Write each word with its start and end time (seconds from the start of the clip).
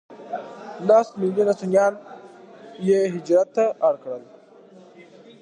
لس 0.87 1.07
ملیونه 1.21 1.53
سنیان 1.59 1.93
یې 2.87 2.99
هجرت 3.13 3.47
ته 3.55 3.65
اړ 3.87 3.93
کړل. 4.03 4.21